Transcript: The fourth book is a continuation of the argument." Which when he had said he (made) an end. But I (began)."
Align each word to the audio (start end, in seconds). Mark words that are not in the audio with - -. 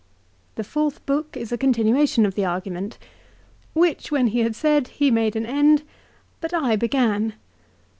The 0.55 0.63
fourth 0.63 1.05
book 1.05 1.37
is 1.37 1.51
a 1.51 1.59
continuation 1.59 2.25
of 2.25 2.33
the 2.33 2.43
argument." 2.43 2.97
Which 3.73 4.09
when 4.09 4.29
he 4.29 4.39
had 4.39 4.55
said 4.55 4.87
he 4.87 5.11
(made) 5.11 5.35
an 5.35 5.45
end. 5.45 5.83
But 6.39 6.55
I 6.55 6.75
(began)." 6.75 7.33